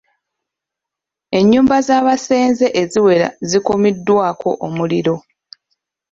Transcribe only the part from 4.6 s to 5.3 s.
omuliro.